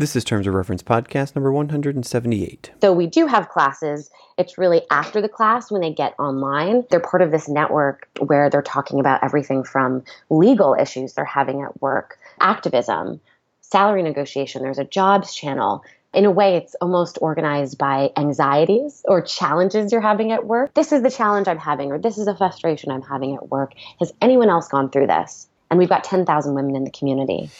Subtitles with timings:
[0.00, 2.70] This is Terms of Reference podcast number 178.
[2.80, 4.10] So we do have classes.
[4.38, 6.86] It's really after the class when they get online.
[6.88, 11.60] They're part of this network where they're talking about everything from legal issues they're having
[11.60, 13.20] at work, activism,
[13.60, 14.62] salary negotiation.
[14.62, 15.84] There's a jobs channel.
[16.14, 20.72] In a way, it's almost organized by anxieties or challenges you're having at work.
[20.72, 23.74] This is the challenge I'm having, or this is a frustration I'm having at work.
[23.98, 25.46] Has anyone else gone through this?
[25.68, 27.50] And we've got 10,000 women in the community.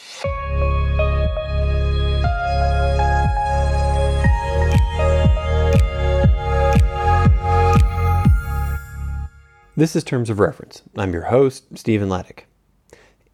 [9.73, 10.81] This is Terms of Reference.
[10.97, 12.41] I'm your host, Stephen Ladek.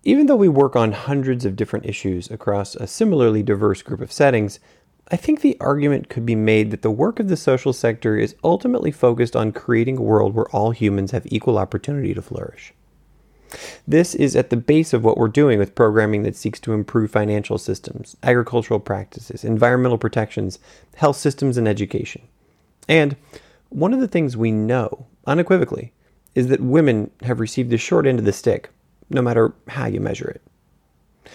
[0.03, 4.11] Even though we work on hundreds of different issues across a similarly diverse group of
[4.11, 4.59] settings,
[5.09, 8.35] I think the argument could be made that the work of the social sector is
[8.43, 12.71] ultimately focused on creating a world where all humans have equal opportunity to flourish.
[13.87, 17.09] This is at the base of what we're doing with programming that seeks to improve
[17.09, 20.59] financial systems, agricultural practices, environmental protections,
[20.97, 22.21] health systems, and education.
[22.87, 23.15] And
[23.69, 25.93] one of the things we know, unequivocally,
[26.37, 28.69] is that women have received the short end of the stick,
[29.09, 31.31] no matter how you measure it.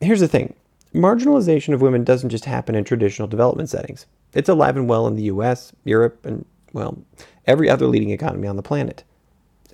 [0.00, 0.54] Here's the thing
[0.92, 4.04] marginalization of women doesn't just happen in traditional development settings,
[4.34, 6.98] it's alive and well in the US, Europe, and, well,
[7.46, 9.04] every other leading economy on the planet.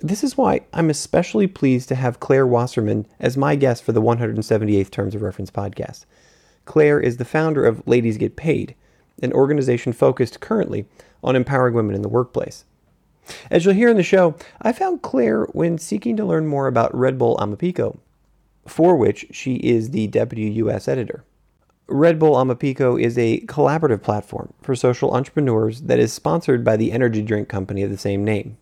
[0.01, 4.03] This is why I'm especially pleased to have Claire Wasserman as my guest for the
[4.03, 6.05] 178th Terms of Reference podcast.
[6.65, 8.75] Claire is the founder of Ladies Get Paid,
[9.23, 10.85] an organization focused currently
[11.23, 12.65] on empowering women in the workplace.
[13.49, 16.95] As you'll hear in the show, I found Claire when seeking to learn more about
[16.95, 17.99] Red Bull Amaphiko,
[18.67, 20.87] for which she is the deputy U.S.
[20.87, 21.23] editor.
[21.87, 26.91] Red Bull Amaphiko is a collaborative platform for social entrepreneurs that is sponsored by the
[26.91, 28.57] energy drink company of the same name.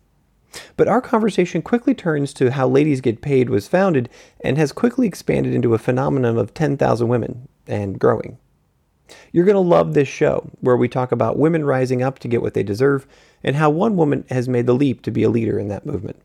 [0.78, 4.08] But our conversation quickly turns to how Ladies Get Paid was founded
[4.40, 8.38] and has quickly expanded into a phenomenon of 10,000 women and growing.
[9.32, 12.42] You're going to love this show, where we talk about women rising up to get
[12.42, 13.06] what they deserve
[13.42, 16.20] and how one woman has made the leap to be a leader in that movement.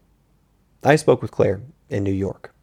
[0.84, 2.54] I spoke with Claire in New York.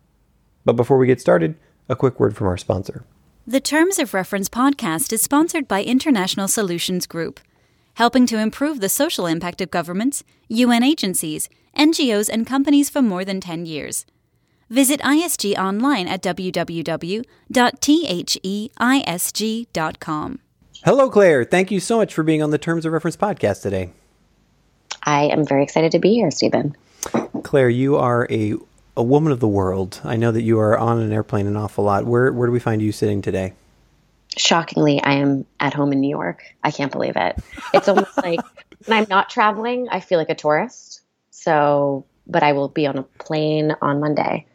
[0.65, 1.57] But before we get started,
[1.89, 3.05] a quick word from our sponsor.
[3.47, 7.41] The Terms of Reference podcast is sponsored by International Solutions Group,
[7.95, 13.25] helping to improve the social impact of governments, UN agencies, NGOs, and companies for more
[13.25, 14.07] than 10 years.
[14.69, 17.29] Visit ISG online at www.theisg.com.
[20.85, 21.45] Hello, Claire.
[21.45, 23.91] Thank you so much for being on the Terms of Reference podcast today.
[25.03, 26.77] I am very excited to be here, Stephen.
[27.43, 28.55] Claire, you are a,
[28.97, 30.01] a woman of the world.
[30.05, 32.05] I know that you are on an airplane an awful lot.
[32.05, 33.55] Where, where do we find you sitting today?
[34.37, 36.45] Shockingly, I am at home in New York.
[36.63, 37.37] I can't believe it.
[37.75, 38.41] It's almost like
[38.87, 41.03] when I'm not traveling, I feel like a tourist.
[41.31, 44.47] So, but I will be on a plane on Monday.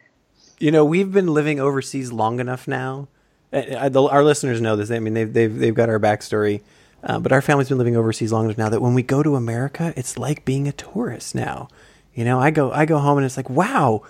[0.60, 3.08] You know, we've been living overseas long enough now.
[3.52, 4.92] Uh, our listeners know this.
[4.92, 6.62] I mean, they've they've they've got our backstory,
[7.06, 9.36] uh, but our family's been living overseas long enough now that when we go to
[9.36, 11.68] America, it's like being a tourist now.
[12.14, 14.02] You know, I go I go home and it's like, wow,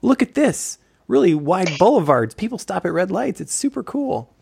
[0.00, 2.34] look at this really wide boulevards.
[2.34, 3.40] People stop at red lights.
[3.40, 4.32] It's super cool.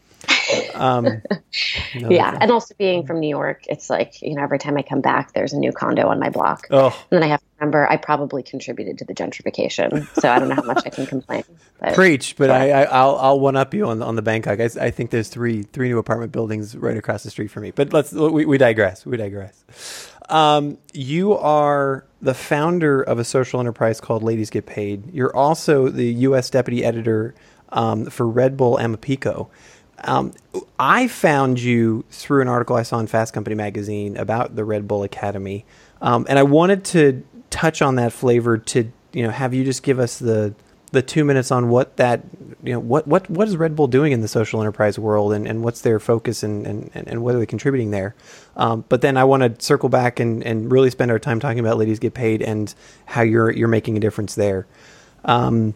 [0.75, 1.23] Um,
[1.95, 5.01] yeah, and also being from New York, it's like you know every time I come
[5.01, 6.87] back, there's a new condo on my block, oh.
[7.11, 10.49] and then I have to remember I probably contributed to the gentrification, so I don't
[10.49, 11.45] know how much I can complain.
[11.81, 14.61] But, Preach, but I, I will I'll one up you on on the Bangkok.
[14.61, 17.71] I, I think there's three three new apartment buildings right across the street from me.
[17.71, 19.05] But let's we, we digress.
[19.07, 20.11] We digress.
[20.29, 25.13] Um, you are the founder of a social enterprise called Ladies Get Paid.
[25.13, 26.51] You're also the U.S.
[26.51, 27.35] deputy editor
[27.71, 29.49] um, for Red Bull Amaphiko.
[30.05, 30.33] Um,
[30.79, 34.87] I found you through an article I saw in Fast Company magazine about the Red
[34.87, 35.65] Bull Academy,
[36.03, 39.83] um, and I wanted to touch on that flavor to you know have you just
[39.83, 40.55] give us the
[40.93, 42.23] the two minutes on what that
[42.63, 45.47] you know what what what is Red Bull doing in the social enterprise world and,
[45.47, 48.15] and what's their focus and, and, and what are they contributing there.
[48.57, 51.59] Um, but then I want to circle back and, and really spend our time talking
[51.59, 52.75] about ladies get paid and
[53.07, 54.67] how you're you're making a difference there.
[55.25, 55.75] Um,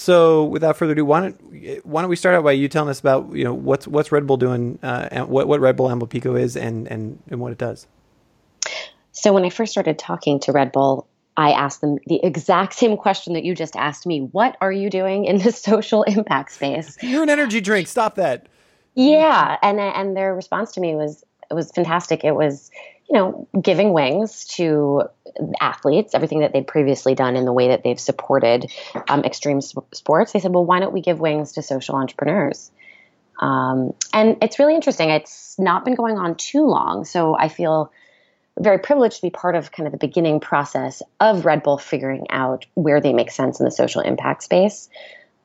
[0.00, 3.00] so without further ado, why don't why don't we start out by you telling us
[3.00, 6.40] about you know what's what's Red Bull doing, uh, and what what Red Bull Amaphiko
[6.40, 7.86] is, and and and what it does.
[9.12, 12.96] So when I first started talking to Red Bull, I asked them the exact same
[12.96, 14.20] question that you just asked me.
[14.20, 16.96] What are you doing in the social impact space?
[17.02, 17.86] You're an energy drink.
[17.86, 18.46] Stop that.
[18.94, 22.24] Yeah, and and their response to me was it was fantastic.
[22.24, 22.70] It was
[23.10, 25.02] you know, giving wings to
[25.60, 28.70] athletes, everything that they'd previously done in the way that they've supported
[29.08, 30.32] um, extreme sports.
[30.32, 32.70] They said, well, why don't we give wings to social entrepreneurs?
[33.40, 35.10] Um, and it's really interesting.
[35.10, 37.04] It's not been going on too long.
[37.04, 37.90] So I feel
[38.58, 42.26] very privileged to be part of kind of the beginning process of Red Bull figuring
[42.30, 44.88] out where they make sense in the social impact space.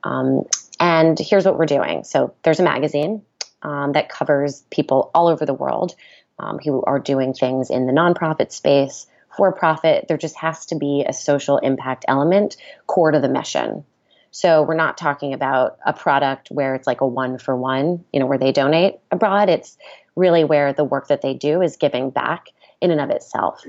[0.04, 0.44] Um,
[0.80, 2.04] and here's what we're doing.
[2.04, 3.24] So there's a magazine
[3.64, 5.96] um, that covers people all over the world
[6.40, 10.06] um, who are doing things in the nonprofit space, for profit.
[10.08, 13.84] There just has to be a social impact element core to the mission.
[14.32, 18.20] So we're not talking about a product where it's like a one for one, you
[18.20, 19.50] know, where they donate abroad.
[19.50, 19.78] It's
[20.16, 22.48] really where the work that they do is giving back
[22.82, 23.64] in and of itself.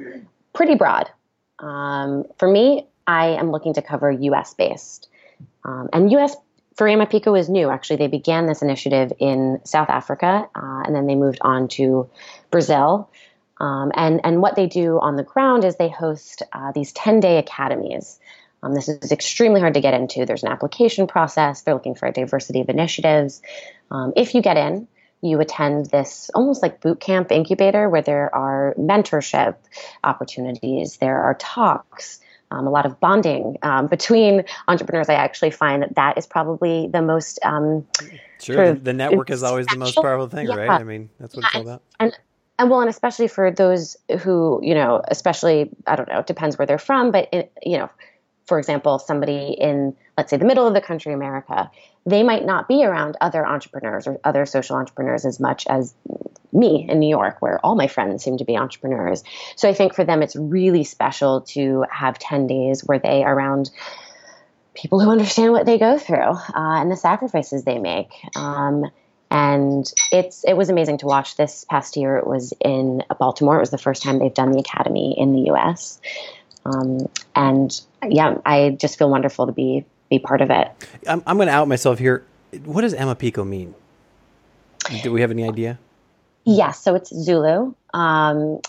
[0.52, 1.08] Pretty broad.
[1.58, 5.08] Um, for me, I am looking to cover US based.
[5.64, 6.34] Um, and US
[6.76, 7.70] for Amaphiko is new.
[7.70, 12.08] Actually, they began this initiative in South Africa uh, and then they moved on to
[12.50, 13.10] Brazil.
[13.58, 17.20] Um, and, and what they do on the ground is they host uh, these 10
[17.20, 18.18] day academies.
[18.62, 20.26] Um, this is extremely hard to get into.
[20.26, 21.62] There's an application process.
[21.62, 23.40] They're looking for a diversity of initiatives.
[23.90, 24.88] Um, if you get in,
[25.22, 29.56] you attend this almost like boot camp incubator where there are mentorship
[30.04, 32.20] opportunities, there are talks,
[32.50, 35.08] um, a lot of bonding um, between entrepreneurs.
[35.08, 37.38] I actually find that that is probably the most.
[37.44, 37.86] Um,
[38.40, 40.54] sure, the, the, network is always the most powerful thing, yeah.
[40.54, 40.70] right?
[40.70, 41.82] I mean, that's what it's all about.
[42.00, 42.16] And,
[42.58, 46.58] and well, and especially for those who, you know, especially, I don't know, it depends
[46.58, 47.90] where they're from, but, it, you know,
[48.46, 51.70] for example, somebody in, let's say, the middle of the country, America,
[52.06, 55.94] they might not be around other entrepreneurs or other social entrepreneurs as much as
[56.52, 59.24] me in New York, where all my friends seem to be entrepreneurs.
[59.56, 63.34] So I think for them, it's really special to have 10 days where they are
[63.34, 63.70] around
[64.74, 68.10] people who understand what they go through uh, and the sacrifices they make.
[68.36, 68.90] Um,
[69.28, 71.36] and it's it was amazing to watch.
[71.36, 73.56] This past year it was in baltimore.
[73.56, 76.00] It was the first time they've done the academy in the us
[76.64, 80.68] um, and yeah i just feel wonderful to be be part of it.
[81.06, 82.24] I'm, I'm going to out myself here.
[82.64, 83.74] What does Emma Amaphiko mean?
[85.02, 85.78] Do we have any idea
[86.46, 88.60] yes yeah, so it's zulu um,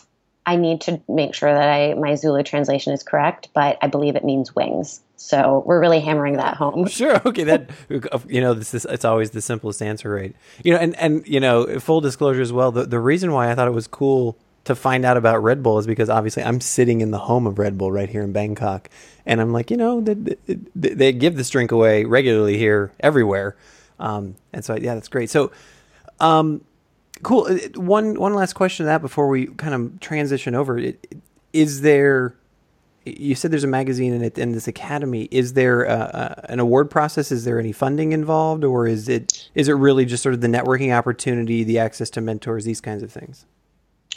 [0.48, 4.16] I need to make sure that I my Zulu translation is correct, but I believe
[4.16, 5.02] it means wings.
[5.18, 6.88] So we're really hammering that home.
[6.98, 7.22] Sure.
[7.28, 7.44] Okay.
[7.44, 10.34] That you know, this is it's always the simplest answer, right?
[10.64, 12.72] You know, and and you know, full disclosure as well.
[12.72, 15.80] The the reason why I thought it was cool to find out about Red Bull
[15.80, 18.90] is because obviously I'm sitting in the home of Red Bull right here in Bangkok,
[19.26, 20.38] and I'm like, you know, they,
[20.76, 23.58] they give this drink away regularly here, everywhere,
[24.00, 25.30] um, and so yeah, that's great.
[25.30, 25.52] So,
[26.22, 26.62] um,
[27.24, 27.48] Cool.
[27.50, 30.80] Uh, one one last question to that before we kind of transition over.
[31.54, 32.36] Is there?
[33.06, 35.30] You said there's a magazine in it in this academy.
[35.32, 37.32] Is there a, a, an award process?
[37.32, 40.48] Is there any funding involved, or is it is it really just sort of the
[40.48, 43.46] networking opportunity, the access to mentors, these kinds of things?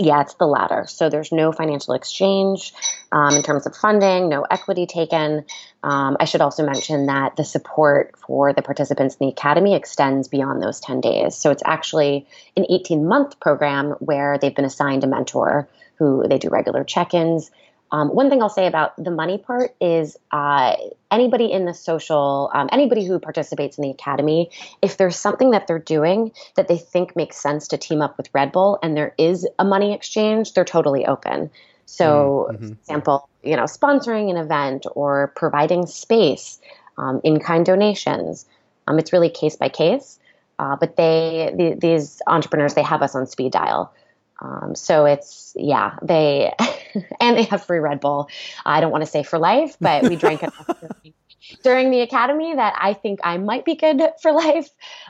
[0.00, 0.86] Yeah, it's the latter.
[0.88, 2.72] So there's no financial exchange
[3.12, 5.44] um, in terms of funding, no equity taken.
[5.82, 10.26] Um, I should also mention that the support for the participants in the academy extends
[10.26, 11.36] beyond those 10 days.
[11.36, 12.26] So it's actually
[12.56, 17.12] an 18 month program where they've been assigned a mentor who they do regular check
[17.12, 17.50] ins.
[17.92, 20.76] Um, one thing I'll say about the money part is uh,
[21.10, 24.50] anybody in the social, um, anybody who participates in the academy,
[24.80, 28.28] if there's something that they're doing that they think makes sense to team up with
[28.32, 31.50] Red Bull and there is a money exchange, they're totally open.
[31.86, 32.66] So, mm-hmm.
[32.66, 36.60] for example, you know, sponsoring an event or providing space,
[36.96, 38.46] um, in kind donations,
[38.86, 40.18] um, it's really case by case.
[40.58, 43.92] Uh, but they, the, these entrepreneurs, they have us on speed dial.
[44.40, 46.52] Um, so it's yeah, they
[47.20, 48.28] and they have free Red Bull.
[48.64, 50.52] I don't want to say for life, but we drank it
[51.62, 54.68] during the academy that I think I might be good for life.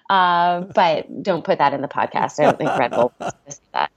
[0.09, 2.41] Uh, but don't put that in the podcast.
[2.41, 3.13] I don't think Red Bull
[3.73, 3.91] that.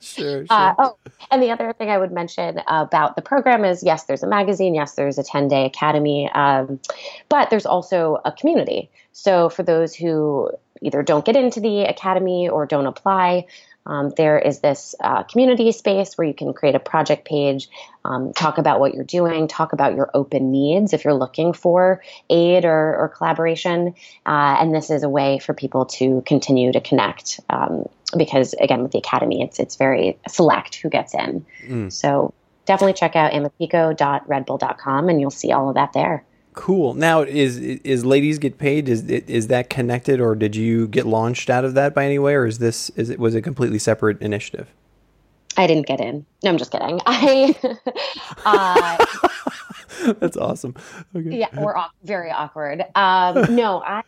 [0.00, 0.46] Sure.
[0.46, 0.46] sure.
[0.50, 0.96] Uh, oh,
[1.30, 4.74] and the other thing I would mention about the program is yes, there's a magazine,
[4.74, 6.80] yes, there's a 10 day academy, um,
[7.28, 8.90] but there's also a community.
[9.12, 10.50] So for those who
[10.82, 13.46] either don't get into the academy or don't apply,
[13.86, 17.68] um, there is this uh, community space where you can create a project page,
[18.04, 22.02] um, talk about what you're doing, talk about your open needs if you're looking for
[22.28, 23.94] aid or, or collaboration.
[24.26, 28.82] Uh, and this is a way for people to continue to connect um, because, again,
[28.82, 31.46] with the academy, it's it's very select who gets in.
[31.66, 31.92] Mm.
[31.92, 32.34] So
[32.66, 36.24] definitely check out amaphiko.redbull.com and you'll see all of that there.
[36.56, 36.94] Cool.
[36.94, 38.88] Now, is is ladies get paid?
[38.88, 42.34] Is is that connected, or did you get launched out of that by any way,
[42.34, 44.66] or is this is it was a completely separate initiative?
[45.58, 46.24] I didn't get in.
[46.42, 46.98] No, I'm just kidding.
[47.06, 47.54] I.
[48.46, 50.74] uh, That's awesome.
[51.14, 51.38] Okay.
[51.38, 52.84] Yeah, we're very awkward.
[52.94, 54.02] Um, no, I.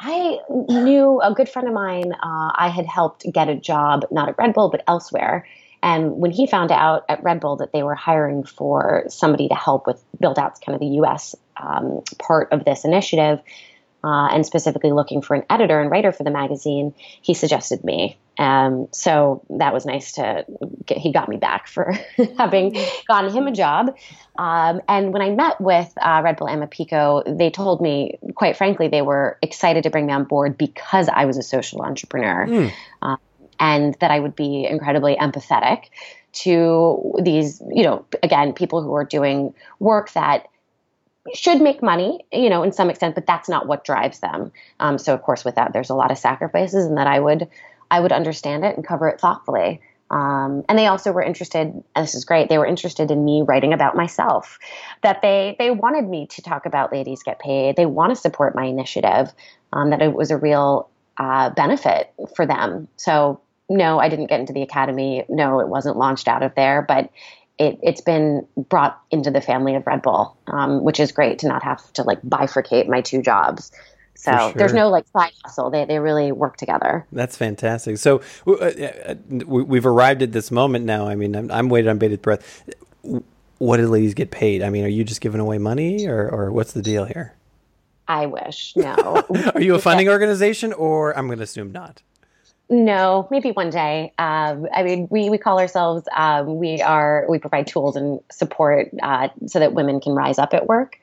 [0.00, 2.12] I knew a good friend of mine.
[2.12, 5.46] Uh, I had helped get a job, not at Red Bull, but elsewhere.
[5.82, 9.54] And when he found out at Red Bull that they were hiring for somebody to
[9.54, 13.40] help with build outs, kind of the US um, part of this initiative,
[14.04, 18.16] uh, and specifically looking for an editor and writer for the magazine, he suggested me.
[18.38, 20.44] Um, so that was nice to
[20.84, 21.92] get, he got me back for
[22.38, 22.76] having
[23.08, 23.96] gotten him a job.
[24.38, 28.88] Um, and when I met with uh, Red Bull Amaphiko, they told me, quite frankly,
[28.88, 32.72] they were excited to bring me on board because I was a social entrepreneur mm.
[33.02, 33.16] uh,
[33.58, 35.84] and that I would be incredibly empathetic
[36.32, 40.48] to these, you know, again, people who are doing work that
[41.34, 44.52] should make money, you know, in some extent, but that's not what drives them.
[44.80, 47.48] Um, so, of course, with that, there's a lot of sacrifices, and that I would,
[47.90, 49.80] I would understand it and cover it thoughtfully.
[50.10, 52.48] Um, and they also were interested, and this is great.
[52.48, 54.58] They were interested in me writing about myself.
[55.02, 57.76] That they they wanted me to talk about ladies get paid.
[57.76, 59.32] They want to support my initiative.
[59.72, 62.86] Um, that it was a real uh, benefit for them.
[62.96, 65.24] So no, I didn't get into the academy.
[65.28, 67.10] No, it wasn't launched out of there, but
[67.58, 71.48] it, has been brought into the family of Red Bull, um, which is great to
[71.48, 73.72] not have to like bifurcate my two jobs.
[74.14, 74.52] So sure.
[74.52, 75.70] there's no like side hustle.
[75.70, 77.06] They, they really work together.
[77.12, 77.98] That's fantastic.
[77.98, 79.14] So uh, uh,
[79.46, 81.06] we've arrived at this moment now.
[81.06, 82.64] I mean, I'm, I'm waiting on bated breath.
[83.58, 84.62] What do ladies get paid?
[84.62, 87.34] I mean, are you just giving away money or, or what's the deal here?
[88.08, 88.74] I wish.
[88.76, 89.22] No.
[89.54, 92.02] are you a funding organization or I'm going to assume not?
[92.68, 94.12] No, maybe one day.
[94.18, 98.90] Um, I mean, we, we call ourselves, um, we are, we provide tools and support
[99.00, 100.98] uh, so that women can rise up at work.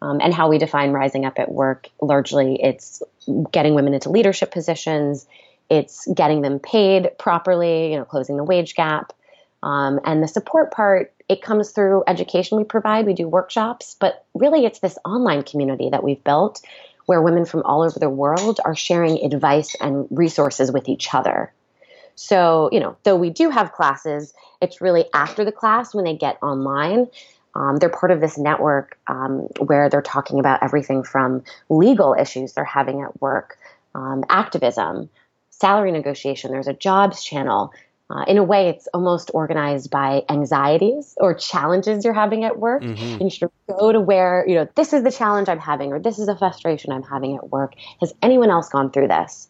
[0.00, 3.02] Um, and how we define rising up at work, largely it's
[3.50, 5.26] getting women into leadership positions,
[5.70, 9.12] it's getting them paid properly, you know, closing the wage gap.
[9.62, 13.06] Um, and the support part, it comes through education we provide.
[13.06, 16.62] We do workshops, but really it's this online community that we've built
[17.08, 21.50] where women from all over the world are sharing advice and resources with each other.
[22.16, 26.14] So, you know, though we do have classes, it's really after the class when they
[26.14, 27.06] get online.
[27.54, 32.52] Um, they're part of this network um, where they're talking about everything from legal issues
[32.52, 33.56] they're having at work,
[33.94, 35.08] um, activism,
[35.48, 36.50] salary negotiation.
[36.50, 37.72] There's a jobs channel.
[38.10, 42.82] Uh, in a way, it's almost organized by anxieties or challenges you're having at work.
[42.82, 43.04] Mm-hmm.
[43.04, 45.98] And you should go to where, you know, this is the challenge I'm having, or
[45.98, 47.74] this is a frustration I'm having at work.
[48.00, 49.48] Has anyone else gone through this?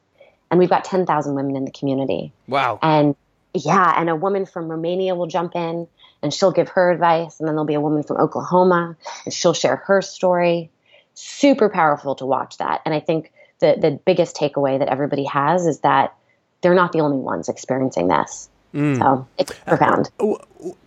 [0.51, 2.33] And we've got 10,000 women in the community.
[2.49, 2.81] Wow.
[2.83, 3.15] And
[3.55, 5.87] yeah, and a woman from Romania will jump in
[6.23, 7.39] and she'll give her advice.
[7.39, 10.71] And then there'll be a woman from Oklahoma and she'll share her story.
[11.15, 12.81] Super powerful to watch that.
[12.85, 16.15] And I think the, the biggest takeaway that everybody has is that
[16.61, 18.49] they're not the only ones experiencing this.
[18.75, 18.99] Mm.
[18.99, 20.11] So it's profound.
[20.21, 20.35] Uh,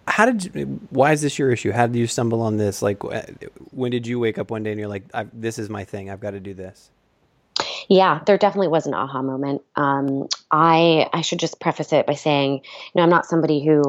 [0.07, 1.71] how did you, why is this your issue?
[1.71, 2.81] How did you stumble on this?
[2.81, 3.01] Like,
[3.71, 6.09] when did you wake up one day and you're like, this is my thing.
[6.09, 6.91] I've got to do this.
[7.89, 9.61] Yeah, there definitely was an aha moment.
[9.75, 12.61] Um, I I should just preface it by saying, you
[12.95, 13.83] know, I'm not somebody who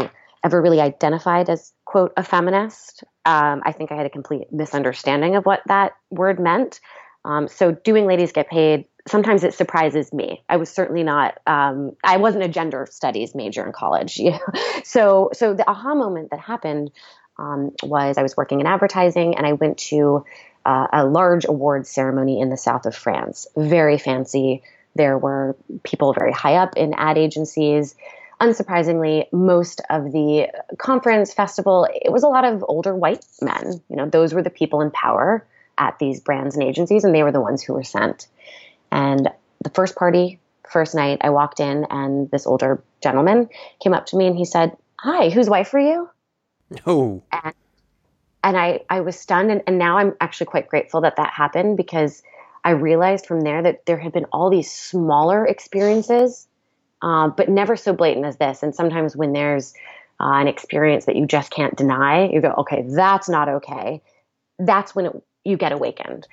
[0.45, 3.05] ever really identified as quote a feminist.
[3.25, 6.81] Um, I think I had a complete misunderstanding of what that word meant.
[7.25, 10.45] Um, so doing ladies get paid sometimes it surprises me.
[10.49, 11.39] I was certainly not.
[11.47, 14.19] Um, I wasn't a gender studies major in college.
[14.19, 14.41] You know?
[14.85, 16.91] So so the aha moment that happened
[17.39, 20.25] um, was I was working in advertising and I went to
[20.65, 23.47] uh, a large award ceremony in the south of France.
[23.57, 24.63] Very fancy.
[24.95, 27.95] There were people very high up in ad agencies.
[28.41, 33.81] Unsurprisingly, most of the conference festival, it was a lot of older white men.
[33.89, 35.47] You know, those were the people in power
[35.79, 38.27] at these brands and agencies, and they were the ones who were sent.
[38.93, 39.31] And
[39.65, 40.39] the first party,
[40.71, 43.49] first night, I walked in and this older gentleman
[43.83, 46.09] came up to me and he said, Hi, whose wife are you?
[46.87, 47.23] Oh.
[47.33, 47.55] And,
[48.45, 49.51] and I, I was stunned.
[49.51, 52.23] And, and now I'm actually quite grateful that that happened because
[52.65, 56.47] I realized from there that there had been all these smaller experiences,
[57.01, 58.63] uh, but never so blatant as this.
[58.63, 59.75] And sometimes when there's
[60.21, 64.03] uh, an experience that you just can't deny, you go, okay, that's not okay.
[64.59, 66.29] That's when it, you get awakened.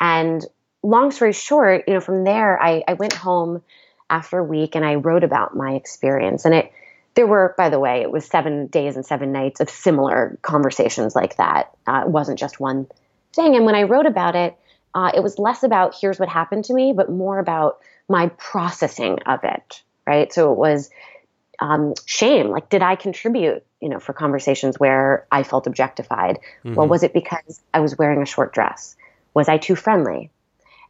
[0.00, 0.46] And
[0.84, 3.62] long story short, you know, from there, I, I went home
[4.10, 6.44] after a week and I wrote about my experience.
[6.44, 6.72] And it,
[7.14, 11.16] there were, by the way, it was seven days and seven nights of similar conversations
[11.16, 11.74] like that.
[11.86, 12.86] Uh, it wasn't just one
[13.32, 13.56] thing.
[13.56, 14.56] And when I wrote about it,
[14.94, 19.18] uh, it was less about here's what happened to me, but more about my processing
[19.26, 19.82] of it.
[20.06, 20.32] Right.
[20.32, 20.90] So it was
[21.60, 22.48] um, shame.
[22.48, 26.40] Like, did I contribute, you know, for conversations where I felt objectified?
[26.62, 26.74] Mm-hmm.
[26.74, 28.96] Well, was it because I was wearing a short dress?
[29.32, 30.30] Was I too friendly?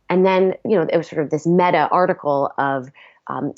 [0.08, 2.90] And then, you know, it was sort of this meta article of
[3.26, 3.54] um,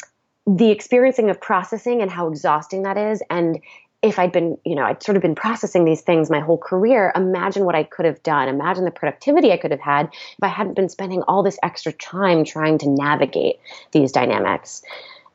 [0.46, 3.22] the experiencing of processing and how exhausting that is.
[3.30, 3.60] And
[4.02, 7.12] if I'd been, you know, I'd sort of been processing these things my whole career,
[7.16, 8.48] imagine what I could have done.
[8.48, 11.92] Imagine the productivity I could have had if I hadn't been spending all this extra
[11.92, 13.58] time trying to navigate
[13.92, 14.82] these dynamics.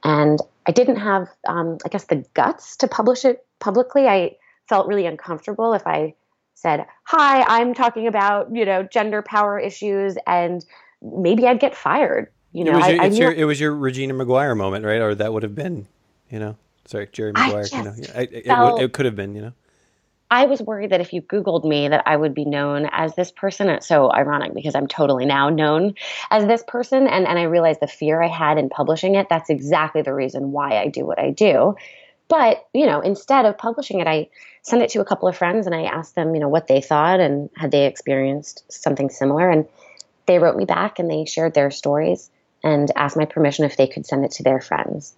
[0.04, 4.08] And I didn't have, um, I guess, the guts to publish it publicly.
[4.08, 4.38] I
[4.70, 6.14] felt really uncomfortable if I
[6.54, 10.64] said, "Hi, I'm talking about, you know, gender power issues," and
[11.02, 12.32] maybe I'd get fired.
[12.54, 15.02] You know, it was your, I, I your, it was your Regina McGuire moment, right?
[15.02, 15.88] Or that would have been,
[16.30, 17.66] you know, sorry, Jerry Maguire.
[17.72, 19.54] You know, it, it, it could have been, you know.
[20.30, 23.32] I was worried that if you Googled me, that I would be known as this
[23.32, 23.68] person.
[23.68, 25.96] It's so ironic because I'm totally now known
[26.30, 27.06] as this person.
[27.06, 30.54] And, and I realized the fear I had in publishing it, that's exactly the reason
[30.54, 31.76] why I do what I do.
[32.30, 34.30] But, you know, instead of publishing it, I
[34.62, 36.80] sent it to a couple of friends and I asked them, you know, what they
[36.80, 39.50] thought and had they experienced something similar.
[39.50, 39.68] And
[40.26, 42.30] they wrote me back and they shared their stories
[42.64, 45.16] and asked my permission if they could send it to their friends.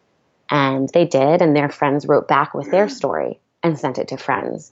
[0.50, 1.42] And they did.
[1.42, 4.72] And their friends wrote back with their story and sent it to friends.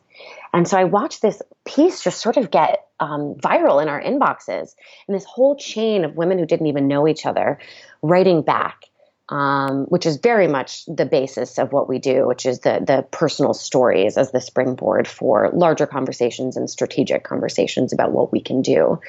[0.53, 4.75] And so I watched this piece just sort of get um, viral in our inboxes,
[5.07, 7.57] and this whole chain of women who didn't even know each other
[8.01, 8.85] writing back,
[9.29, 13.05] um, which is very much the basis of what we do, which is the the
[13.11, 18.61] personal stories as the springboard for larger conversations and strategic conversations about what we can
[18.61, 18.99] do.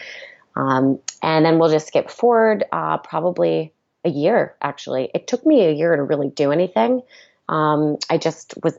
[0.55, 3.73] Um, and then we'll just skip forward uh, probably
[4.05, 4.55] a year.
[4.61, 7.03] Actually, it took me a year to really do anything.
[7.49, 8.79] Um, I just was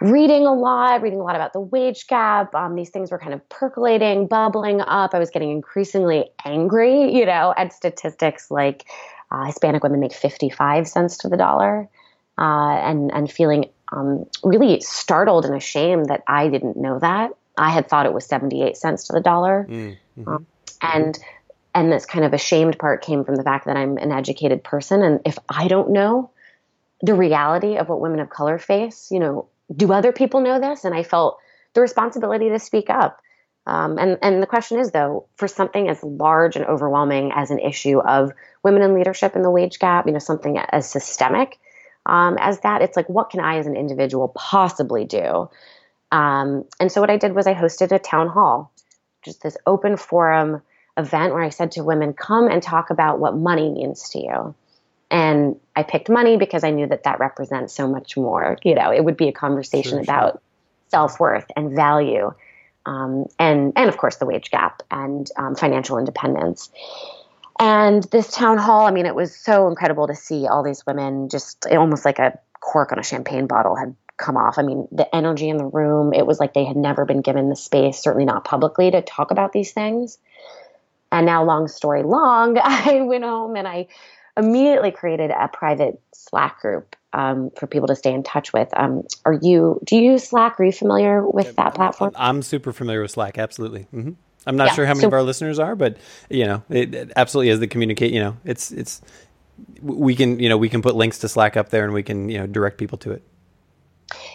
[0.00, 2.54] reading a lot, reading a lot about the wage gap.
[2.54, 5.14] Um, these things were kind of percolating, bubbling up.
[5.14, 8.86] I was getting increasingly angry, you know, at statistics like
[9.30, 11.88] uh, Hispanic women make 55 cents to the dollar,
[12.38, 17.32] uh, and and feeling um, really startled and ashamed that I didn't know that.
[17.56, 20.28] I had thought it was 78 cents to the dollar, mm-hmm.
[20.28, 20.46] um,
[20.82, 21.18] and
[21.74, 25.02] and this kind of ashamed part came from the fact that I'm an educated person,
[25.02, 26.30] and if I don't know
[27.02, 30.84] the reality of what women of color face, you know, do other people know this?
[30.84, 31.38] And I felt
[31.74, 33.20] the responsibility to speak up.
[33.66, 37.58] Um, and and the question is though, for something as large and overwhelming as an
[37.58, 38.32] issue of
[38.62, 41.58] women in leadership and the wage gap, you know, something as systemic
[42.06, 45.48] um, as that, it's like, what can I as an individual possibly do?
[46.12, 48.72] Um, and so what I did was I hosted a town hall,
[49.22, 50.62] just this open forum
[51.00, 54.54] event where I said to women, come and talk about what money means to you.
[55.10, 58.56] And I picked money because I knew that that represents so much more.
[58.62, 60.40] You know, it would be a conversation sure, about sure.
[60.88, 62.32] self worth and value,
[62.86, 66.70] um, and and of course the wage gap and um, financial independence.
[67.58, 71.28] And this town hall, I mean, it was so incredible to see all these women
[71.28, 74.58] just almost like a cork on a champagne bottle had come off.
[74.58, 77.48] I mean, the energy in the room, it was like they had never been given
[77.48, 80.18] the space, certainly not publicly, to talk about these things.
[81.12, 83.88] And now, long story long, I went home and I
[84.36, 88.68] immediately created a private Slack group um, for people to stay in touch with.
[88.76, 89.80] Um, are you?
[89.84, 90.58] Do you use Slack?
[90.60, 92.12] Are you familiar with that platform?
[92.16, 93.38] I'm super familiar with Slack.
[93.38, 93.86] Absolutely.
[93.94, 94.12] Mm-hmm.
[94.46, 95.98] I'm not yeah, sure how many so, of our listeners are, but
[96.30, 98.12] you know, it, it absolutely is the communicate.
[98.12, 99.02] You know, it's it's
[99.82, 102.28] we can you know we can put links to Slack up there, and we can
[102.28, 103.22] you know direct people to it.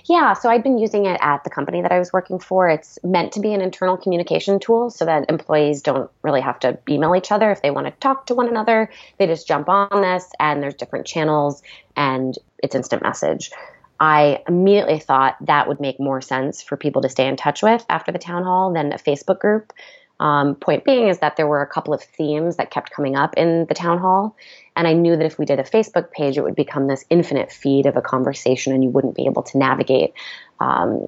[0.06, 2.70] Yeah, so I'd been using it at the company that I was working for.
[2.70, 6.78] It's meant to be an internal communication tool so that employees don't really have to
[6.90, 8.90] email each other if they want to talk to one another.
[9.18, 11.62] They just jump on this and there's different channels
[11.96, 13.52] and it's instant message.
[14.00, 17.86] I immediately thought that would make more sense for people to stay in touch with
[17.90, 19.74] after the town hall than a Facebook group.
[20.20, 23.34] Um, point being is that there were a couple of themes that kept coming up
[23.36, 24.36] in the town hall.
[24.76, 27.52] And I knew that if we did a Facebook page, it would become this infinite
[27.52, 30.14] feed of a conversation and you wouldn't be able to navigate
[30.60, 31.08] um,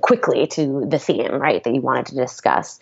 [0.00, 2.80] quickly to the theme, right, that you wanted to discuss.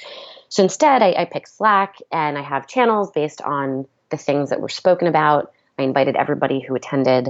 [0.48, 4.60] So instead, I, I picked Slack and I have channels based on the things that
[4.60, 5.52] were spoken about.
[5.78, 7.28] I invited everybody who attended.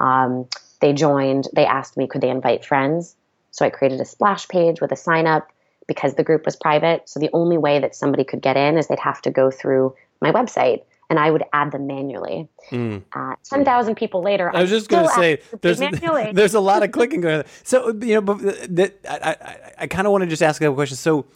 [0.00, 0.46] Um,
[0.80, 3.16] they joined, they asked me, could they invite friends?
[3.50, 5.50] So I created a splash page with a sign up
[5.88, 7.08] because the group was private.
[7.08, 9.94] So the only way that somebody could get in is they'd have to go through
[10.20, 12.48] my website and I would add them manually.
[12.70, 13.02] Mm.
[13.12, 15.78] Uh, Ten thousand people later, I was just going to say there's
[16.32, 17.44] there's a lot of clicking going on.
[17.62, 18.38] So you know, but
[18.76, 20.96] that, I I, I kind of want to just ask a question.
[20.96, 21.26] So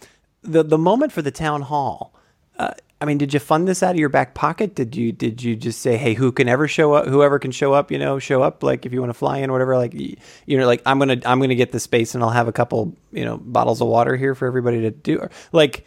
[0.42, 2.14] the the moment for the town hall.
[2.58, 4.74] Uh, I mean, did you fund this out of your back pocket?
[4.74, 7.06] Did you did you just say, hey, who can ever show up?
[7.06, 8.62] Whoever can show up, you know, show up.
[8.62, 9.78] Like if you want to fly in, or whatever.
[9.78, 12.52] Like you know, like I'm gonna I'm gonna get the space, and I'll have a
[12.52, 15.26] couple, you know, bottles of water here for everybody to do.
[15.50, 15.86] Like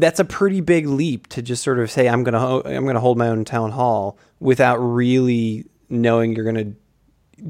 [0.00, 3.18] that's a pretty big leap to just sort of say I'm gonna I'm gonna hold
[3.18, 6.72] my own town hall without really knowing you're gonna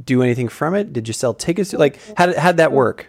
[0.05, 0.93] do anything from it.
[0.93, 1.73] Did you sell tickets?
[1.73, 3.07] Like how did how did that work?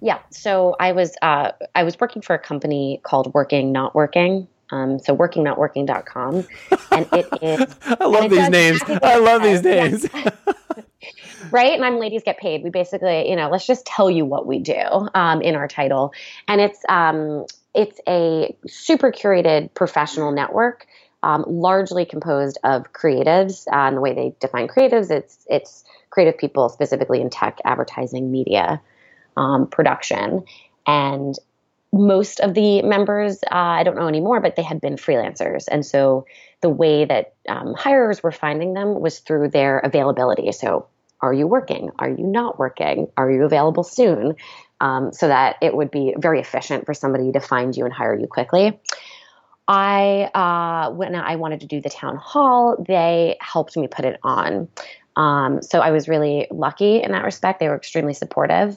[0.00, 4.48] Yeah, so I was uh, I was working for a company called Working Not Working,
[4.72, 6.46] um, so workingnotworking.com.
[6.90, 7.76] And it is.
[7.84, 8.80] I love these names.
[8.88, 10.06] I love these names.
[11.52, 11.72] right?
[11.74, 12.64] And I'm ladies get paid.
[12.64, 16.12] We basically, you know, let's just tell you what we do um, in our title.
[16.48, 20.86] And it's um, it's a super curated professional network.
[21.24, 26.36] Um, largely composed of creatives, uh, and the way they define creatives, it's it's creative
[26.36, 28.82] people specifically in tech, advertising, media,
[29.36, 30.42] um, production,
[30.84, 31.36] and
[31.92, 35.66] most of the members, uh, I don't know anymore, but they had been freelancers.
[35.70, 36.26] And so
[36.62, 40.50] the way that um, hirers were finding them was through their availability.
[40.52, 40.86] So,
[41.20, 41.90] are you working?
[42.00, 43.08] Are you not working?
[43.16, 44.34] Are you available soon?
[44.82, 48.18] Um, so that it would be very efficient for somebody to find you and hire
[48.18, 48.80] you quickly.
[49.68, 54.18] I uh, when I wanted to do the town hall, they helped me put it
[54.24, 54.66] on.
[55.14, 57.60] Um, so I was really lucky in that respect.
[57.60, 58.76] They were extremely supportive,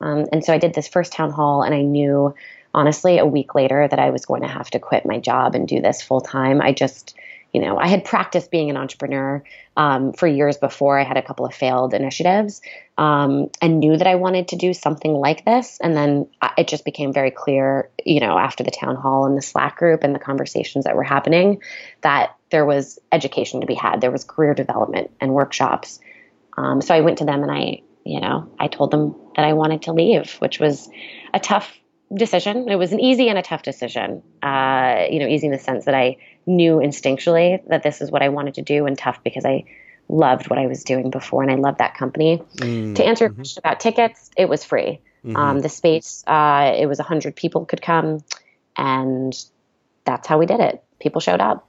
[0.00, 2.34] um, and so I did this first town hall, and I knew
[2.72, 5.68] honestly a week later that I was going to have to quit my job and
[5.68, 6.62] do this full time.
[6.62, 7.14] I just
[7.52, 9.42] you know, I had practiced being an entrepreneur
[9.76, 10.98] um, for years before.
[10.98, 12.60] I had a couple of failed initiatives
[12.96, 15.78] um, and knew that I wanted to do something like this.
[15.82, 19.42] And then it just became very clear, you know, after the town hall and the
[19.42, 21.60] Slack group and the conversations that were happening,
[22.02, 24.00] that there was education to be had.
[24.00, 25.98] There was career development and workshops.
[26.56, 29.54] Um, so I went to them and I, you know, I told them that I
[29.54, 30.88] wanted to leave, which was
[31.32, 31.76] a tough
[32.14, 32.68] decision.
[32.68, 34.22] It was an easy and a tough decision.
[34.40, 38.22] Uh, you know, easy in the sense that I knew instinctually that this is what
[38.22, 39.64] I wanted to do, and tough because I
[40.08, 42.42] loved what I was doing before and I loved that company.
[42.56, 43.40] Mm, to answer your mm-hmm.
[43.40, 45.00] question about tickets, it was free.
[45.24, 45.36] Mm-hmm.
[45.36, 48.22] Um, the space, uh, it was 100 people could come,
[48.76, 49.34] and
[50.04, 50.84] that's how we did it.
[51.00, 51.66] People showed up.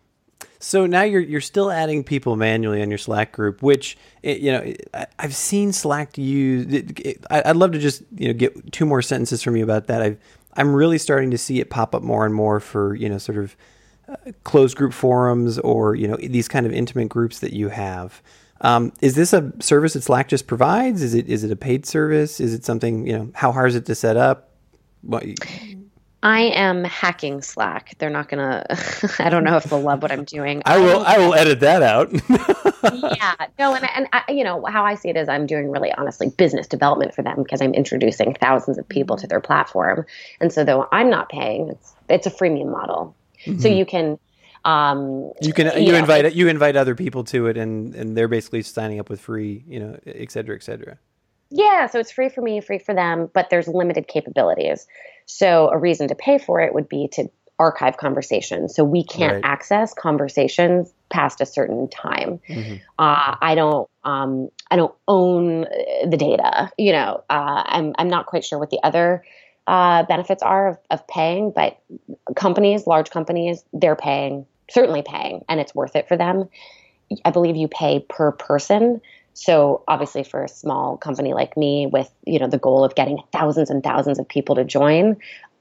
[0.59, 4.73] So now you're you're still adding people manually on your Slack group, which you know
[5.19, 6.83] I've seen Slack use.
[7.29, 10.01] I'd love to just you know get two more sentences from you about that.
[10.01, 10.17] I've
[10.53, 13.37] I'm really starting to see it pop up more and more for you know sort
[13.37, 13.55] of
[14.43, 18.21] closed group forums or you know these kind of intimate groups that you have.
[18.61, 21.01] Um, is this a service that Slack just provides?
[21.01, 22.39] Is it is it a paid service?
[22.39, 23.31] Is it something you know?
[23.33, 24.51] How hard is it to set up?
[25.01, 25.23] What,
[26.25, 27.95] I am hacking Slack.
[27.99, 28.65] They're not gonna.
[29.19, 30.63] I don't know if they'll love what I'm doing.
[30.65, 31.05] I will.
[31.05, 32.11] I will edit that out.
[33.17, 33.35] yeah.
[33.59, 36.29] No, and and I, you know how I see it is I'm doing really honestly
[36.29, 40.07] business development for them because I'm introducing thousands of people to their platform,
[40.41, 43.59] and so though I'm not paying, it's it's a freemium model, mm-hmm.
[43.59, 44.19] so you can.
[44.63, 48.17] Um, you can you, you know, invite you invite other people to it, and and
[48.17, 50.97] they're basically signing up with free, you know, et cetera, et cetera.
[51.51, 54.87] Yeah, so it's free for me, free for them, but there's limited capabilities.
[55.27, 58.75] So a reason to pay for it would be to archive conversations.
[58.75, 59.45] So we can't right.
[59.45, 62.39] access conversations past a certain time.
[62.49, 62.75] Mm-hmm.
[62.99, 63.89] Uh, I don't.
[64.03, 66.71] Um, I don't own the data.
[66.77, 67.93] You know, uh, I'm.
[67.97, 69.23] I'm not quite sure what the other
[69.67, 71.79] uh, benefits are of, of paying, but
[72.35, 76.49] companies, large companies, they're paying, certainly paying, and it's worth it for them.
[77.23, 79.01] I believe you pay per person.
[79.33, 83.19] So obviously for a small company like me with, you know, the goal of getting
[83.31, 85.17] thousands and thousands of people to join,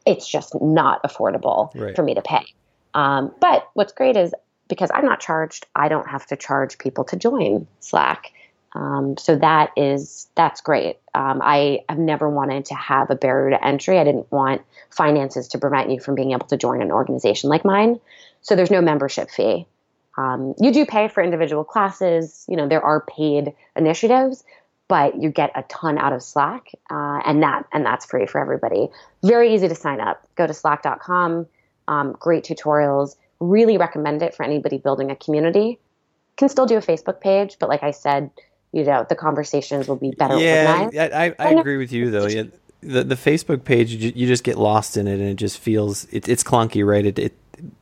[0.06, 1.96] it's just not affordable right.
[1.96, 2.46] for me to pay.
[2.94, 4.32] Um, but what's great is
[4.68, 8.32] because I'm not charged, I don't have to charge people to join Slack.
[8.74, 10.98] Um, so that is that's great.
[11.14, 13.98] Um, I have never wanted to have a barrier to entry.
[13.98, 17.64] I didn't want finances to prevent you from being able to join an organization like
[17.64, 18.00] mine.
[18.42, 19.66] So there's no membership fee.
[20.16, 22.44] Um, you do pay for individual classes.
[22.48, 24.44] You know, there are paid initiatives,
[24.88, 28.40] but you get a ton out of Slack, uh, and that and that's free for
[28.40, 28.88] everybody.
[29.22, 30.26] Very easy to sign up.
[30.36, 31.46] Go to slack.com.
[31.86, 33.16] Um, great tutorials.
[33.40, 35.78] Really recommend it for anybody building a community.
[36.36, 38.30] Can still do a Facebook page, but like I said,
[38.74, 41.12] you know, the conversations will be better yeah, organized.
[41.14, 42.26] I, I, I agree with you though.
[42.26, 42.44] Yeah,
[42.80, 46.04] the the Facebook page, you, you, just get lost in it, and it just feels
[46.10, 47.06] it, it's clunky, right?
[47.06, 47.34] It, it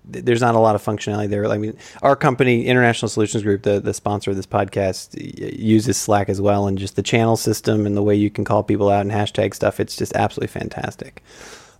[0.04, 1.46] there's not a lot of functionality there.
[1.46, 5.16] I mean, our company, International Solutions Group, the, the sponsor of this podcast,
[5.58, 8.62] uses Slack as well, and just the channel system and the way you can call
[8.62, 9.80] people out and hashtag stuff.
[9.80, 11.22] It's just absolutely fantastic.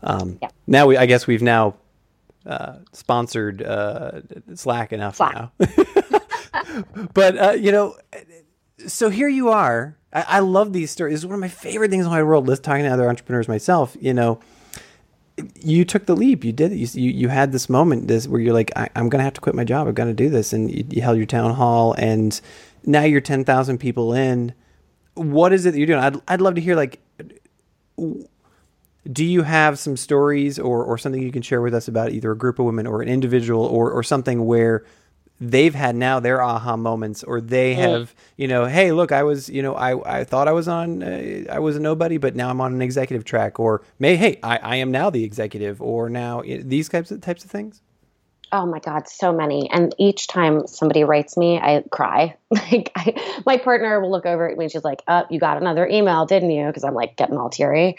[0.02, 0.48] Um, yeah.
[0.66, 1.74] Now we, I guess we've now
[2.46, 4.22] uh, sponsored uh,
[4.54, 5.34] Slack enough Slack.
[5.34, 5.52] now.
[7.14, 7.94] but uh, you know,
[8.86, 9.96] so here you are.
[10.12, 11.24] I, I love these stories.
[11.24, 12.46] One of my favorite things in the world.
[12.46, 13.96] List talking to other entrepreneurs myself.
[14.00, 14.40] You know
[15.60, 16.44] you took the leap.
[16.44, 16.94] You did it.
[16.94, 19.40] You, you, had this moment this where you're like, I, am going to have to
[19.40, 19.86] quit my job.
[19.86, 20.52] I'm going to do this.
[20.52, 22.38] And you, you, held your town hall and
[22.84, 24.54] now you're 10,000 people in.
[25.14, 26.00] What is it that you're doing?
[26.00, 27.00] I'd, I'd love to hear like,
[27.96, 32.30] do you have some stories or, or something you can share with us about either
[32.32, 34.84] a group of women or an individual or, or something where
[35.42, 39.48] they've had now their aha moments or they have you know hey look i was
[39.48, 42.48] you know i, I thought i was on uh, i was a nobody but now
[42.48, 46.08] i'm on an executive track or may hey i, I am now the executive or
[46.08, 47.82] now these types of types of things
[48.52, 49.70] oh my god so many.
[49.70, 52.36] And each time somebody writes me i cry.
[52.52, 55.56] Like I, my partner will look over at me and she's like oh you got
[55.56, 56.66] another email didn't you?
[56.66, 57.96] Because i'm like getting all teary.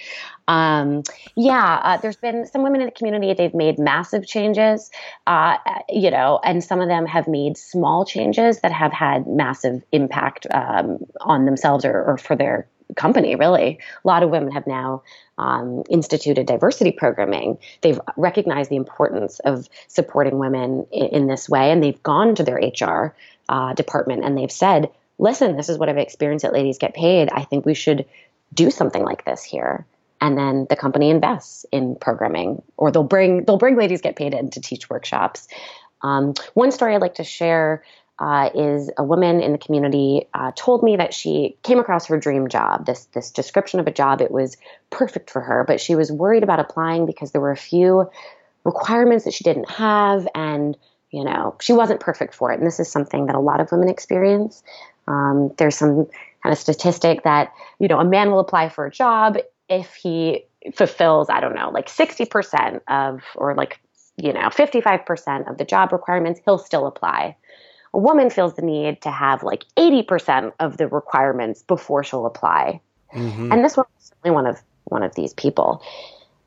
[0.47, 1.03] Um,
[1.35, 4.91] yeah uh, there's been some women in the community they've made massive changes
[5.25, 5.57] uh,
[5.89, 10.45] you know and some of them have made small changes that have had massive impact
[10.53, 13.79] um, on themselves or, or for their company, really.
[14.03, 15.03] A lot of women have now
[15.37, 17.57] um, instituted diversity programming.
[17.81, 22.43] They've recognized the importance of supporting women in, in this way, and they've gone to
[22.43, 23.15] their HR
[23.49, 27.29] uh, department and they've said, listen, this is what I've experienced at Ladies Get Paid.
[27.31, 28.05] I think we should
[28.53, 29.85] do something like this here.
[30.21, 34.33] And then the company invests in programming, or they'll bring they'll bring Ladies Get Paid
[34.33, 35.47] in to teach workshops.
[36.01, 37.83] Um, one story I'd like to share
[38.23, 42.17] uh, is a woman in the community uh, told me that she came across her
[42.17, 44.21] dream job, this this description of a job.
[44.21, 44.55] It was
[44.91, 48.09] perfect for her, but she was worried about applying because there were a few
[48.63, 50.77] requirements that she didn't have, and
[51.11, 52.59] you know she wasn't perfect for it.
[52.59, 54.63] And this is something that a lot of women experience.
[55.05, 56.05] Um, there's some
[56.43, 60.45] kind of statistic that you know a man will apply for a job if he
[60.73, 63.81] fulfills I don't know like 60% of or like
[64.15, 67.35] you know 55% of the job requirements, he'll still apply
[67.93, 72.81] a woman feels the need to have like 80% of the requirements before she'll apply.
[73.13, 73.51] Mm-hmm.
[73.51, 75.81] And this was certainly one of one of these people.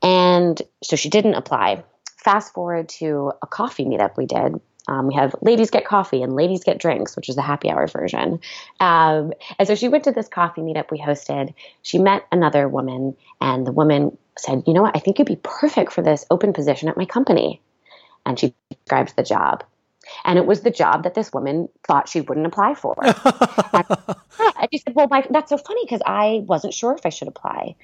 [0.03, 1.83] And so she didn't apply.
[2.17, 4.59] Fast forward to a coffee meetup we did.
[4.89, 7.87] Um, we have ladies get coffee and ladies get drinks, which is the happy hour
[7.87, 8.39] version.
[8.79, 11.53] Um, and so she went to this coffee meetup we hosted.
[11.81, 14.95] She met another woman, and the woman said, You know what?
[14.95, 17.61] I think you'd be perfect for this open position at my company.
[18.25, 19.63] And she describes the job.
[20.23, 22.95] And it was the job that this woman thought she wouldn't apply for.
[23.03, 27.27] and, she said, Well, my, that's so funny because I wasn't sure if I should
[27.27, 27.75] apply.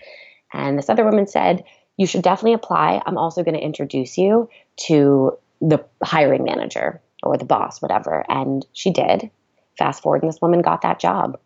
[0.51, 1.63] And this other woman said,
[1.97, 3.01] You should definitely apply.
[3.05, 4.49] I'm also going to introduce you
[4.87, 8.25] to the hiring manager or the boss, whatever.
[8.27, 9.29] And she did.
[9.77, 11.39] Fast forward, and this woman got that job.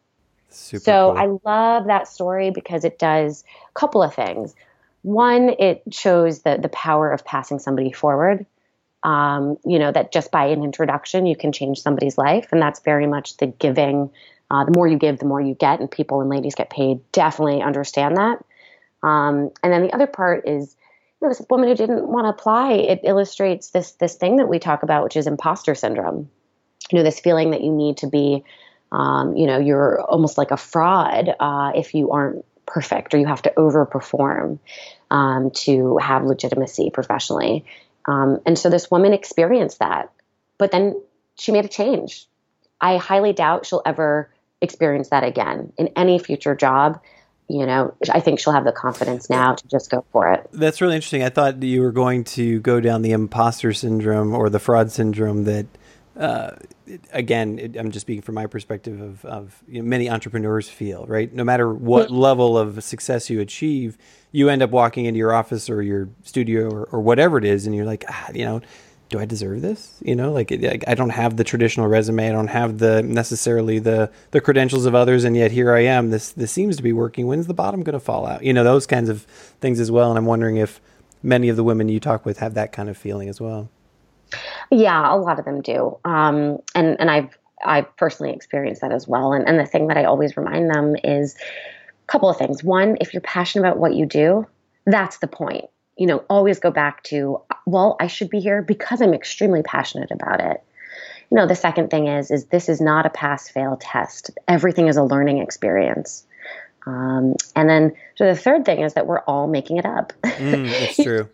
[0.49, 1.39] Super so cool.
[1.45, 4.53] I love that story because it does a couple of things.
[5.01, 8.45] One, it shows the the power of passing somebody forward
[9.03, 12.49] um, you know, that just by an introduction, you can change somebody's life.
[12.51, 14.09] And that's very much the giving.
[14.49, 15.79] Uh, the more you give, the more you get.
[15.79, 18.43] And people and ladies get paid definitely understand that.
[19.03, 20.75] Um, and then the other part is,
[21.21, 24.47] you know, this woman who didn't want to apply, it illustrates this, this thing that
[24.47, 26.29] we talk about, which is imposter syndrome.
[26.91, 28.43] You know, this feeling that you need to be,
[28.91, 33.25] um, you know, you're almost like a fraud uh, if you aren't perfect or you
[33.25, 34.59] have to overperform
[35.09, 37.65] um, to have legitimacy professionally.
[38.07, 40.11] Um, and so this woman experienced that,
[40.57, 41.01] but then
[41.35, 42.25] she made a change.
[42.79, 47.01] I highly doubt she'll ever experience that again in any future job.
[47.49, 50.49] You know, I think she'll have the confidence now to just go for it.
[50.51, 51.23] That's really interesting.
[51.23, 55.45] I thought you were going to go down the imposter syndrome or the fraud syndrome
[55.45, 55.65] that
[56.17, 56.55] uh,
[57.11, 61.05] again, it, I'm just speaking from my perspective of, of you know, many entrepreneurs feel,
[61.05, 61.31] right?
[61.31, 63.97] No matter what level of success you achieve,
[64.31, 67.67] you end up walking into your office or your studio or, or whatever it is,
[67.67, 68.61] and you're like, ah, you know,
[69.09, 69.99] do I deserve this?
[70.01, 70.51] You know, like
[70.87, 74.95] I don't have the traditional resume, I don't have the necessarily the the credentials of
[74.95, 76.09] others, and yet here I am.
[76.09, 77.27] This this seems to be working.
[77.27, 78.43] When's the bottom going to fall out?
[78.43, 79.21] You know, those kinds of
[79.61, 80.09] things as well.
[80.09, 80.81] And I'm wondering if
[81.23, 83.69] many of the women you talk with have that kind of feeling as well.
[84.71, 85.97] Yeah, a lot of them do.
[86.05, 89.33] Um, and and I've I've personally experienced that as well.
[89.33, 92.63] And and the thing that I always remind them is a couple of things.
[92.63, 94.45] One, if you're passionate about what you do,
[94.85, 95.65] that's the point.
[95.97, 100.11] You know, always go back to, well, I should be here because I'm extremely passionate
[100.11, 100.63] about it.
[101.31, 104.31] You know, the second thing is is this is not a pass fail test.
[104.47, 106.25] Everything is a learning experience.
[106.85, 110.13] Um, and then so the third thing is that we're all making it up.
[110.23, 111.27] Mm, that's true.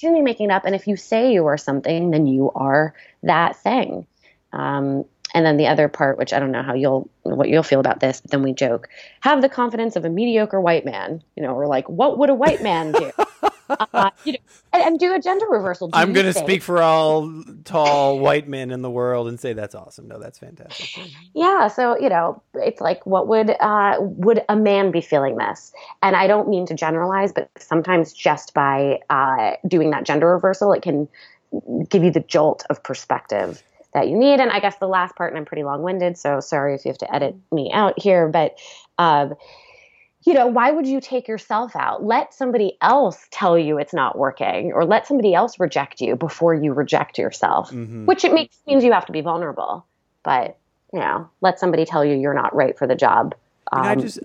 [0.00, 0.64] Routinely making up.
[0.64, 4.06] And if you say you are something, then you are that thing.
[4.52, 7.80] Um, and then the other part, which I don't know how you'll what you'll feel
[7.80, 8.88] about this, but then we joke,
[9.20, 11.22] have the confidence of a mediocre white man.
[11.36, 13.12] You know, we're like, what would a white man do?
[13.92, 14.38] uh, you know,
[14.72, 15.88] and, and, do a gender reversal.
[15.88, 19.52] Do I'm going to speak for all tall white men in the world and say
[19.52, 20.08] that's awesome.
[20.08, 21.10] No, that's fantastic.
[21.34, 21.68] Yeah.
[21.68, 25.72] So you know, it's like, what would uh, would a man be feeling this?
[26.02, 30.72] And I don't mean to generalize, but sometimes just by uh, doing that gender reversal,
[30.72, 31.08] it can
[31.88, 34.40] give you the jolt of perspective that you need.
[34.40, 36.90] And I guess the last part, and I'm pretty long winded, so sorry if you
[36.90, 38.58] have to edit me out here, but.
[38.98, 39.34] Um,
[40.24, 42.04] you know, why would you take yourself out?
[42.04, 46.52] Let somebody else tell you it's not working or let somebody else reject you before
[46.52, 48.04] you reject yourself, mm-hmm.
[48.04, 49.86] which it makes means you have to be vulnerable.
[50.22, 50.58] But,
[50.92, 53.34] you know, let somebody tell you you're not right for the job.
[53.72, 54.18] Um, I just,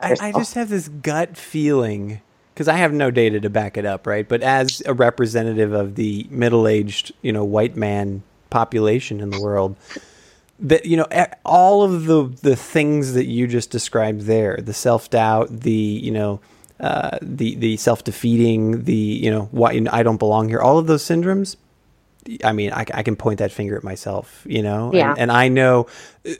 [0.00, 2.22] I, I just have this gut feeling
[2.54, 4.26] because I have no data to back it up, right?
[4.26, 9.76] But as a representative of the middle-aged, you know, white man population in the world,
[10.58, 11.06] that you know
[11.44, 16.40] all of the the things that you just described there the self-doubt the you know
[16.80, 20.78] uh, the the self-defeating the you know why you know, I don't belong here all
[20.78, 21.56] of those syndromes
[22.42, 25.10] I mean I, I can point that finger at myself you know yeah.
[25.10, 25.86] and, and I know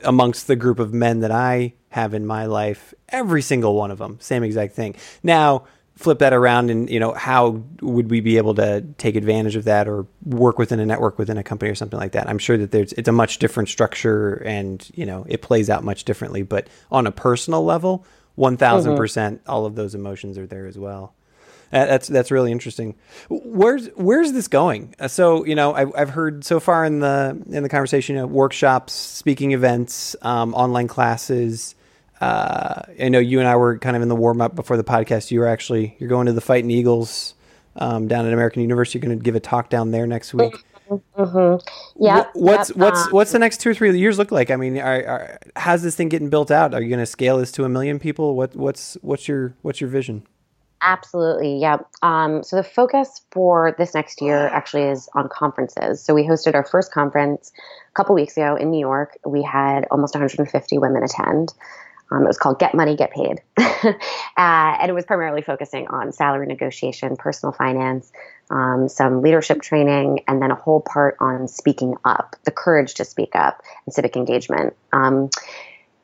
[0.03, 2.93] amongst the group of men that I have in my life.
[3.07, 4.95] Every single one of them, same exact thing.
[5.23, 5.63] Now,
[5.95, 9.63] flip that around and you know how would we be able to take advantage of
[9.63, 12.57] that or work within a network within a company or something like that i'm sure
[12.57, 16.43] that there's it's a much different structure and you know it plays out much differently
[16.43, 18.05] but on a personal level
[18.37, 19.49] 1000% mm-hmm.
[19.49, 21.13] all of those emotions are there as well
[21.71, 22.95] that's that's really interesting.
[23.29, 24.95] Where's where's this going?
[24.99, 28.21] Uh, so you know, I've, I've heard so far in the in the conversation, you
[28.21, 31.75] know, workshops, speaking events, um, online classes.
[32.21, 34.83] Uh, I know you and I were kind of in the warm up before the
[34.83, 35.31] podcast.
[35.31, 37.35] You were actually you're going to the Fighting Eagles
[37.75, 38.99] um, down at American University.
[38.99, 40.63] You're going to give a talk down there next week.
[40.89, 42.03] Mm-hmm.
[42.03, 42.25] Yeah.
[42.33, 42.77] What's yep.
[42.77, 44.51] what's um, what's the next two or three years look like?
[44.51, 46.73] I mean, are, are, how's this thing getting built out?
[46.73, 48.35] Are you going to scale this to a million people?
[48.35, 50.25] What what's what's your what's your vision?
[50.81, 51.77] Absolutely, yeah.
[52.03, 56.03] Um, so the focus for this next year actually is on conferences.
[56.03, 57.51] So we hosted our first conference
[57.89, 59.17] a couple weeks ago in New York.
[59.25, 61.53] We had almost 150 women attend.
[62.11, 63.41] Um, it was called Get Money, Get Paid.
[63.57, 63.93] uh,
[64.37, 68.11] and it was primarily focusing on salary negotiation, personal finance,
[68.51, 73.05] um, some leadership training, and then a whole part on speaking up, the courage to
[73.05, 74.75] speak up, and civic engagement.
[74.93, 75.29] Um,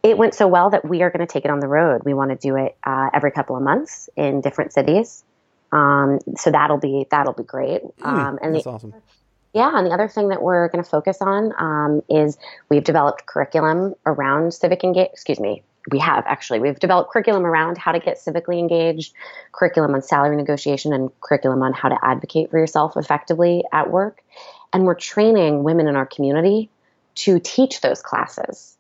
[0.04, 2.02] it went so well that we are going to take it on the road.
[2.04, 5.24] We want to do it uh, every couple of months in different cities.
[5.72, 7.82] Um, so that'll be that'll be great.
[8.00, 8.94] Mm, um, and that's the, awesome.
[9.54, 12.38] Yeah, and the other thing that we're going to focus on um, is
[12.70, 15.12] we've developed curriculum around civic engagement.
[15.14, 19.14] Excuse me, we have actually we've developed curriculum around how to get civically engaged,
[19.52, 24.22] curriculum on salary negotiation, and curriculum on how to advocate for yourself effectively at work.
[24.74, 26.70] And we're training women in our community
[27.16, 28.78] to teach those classes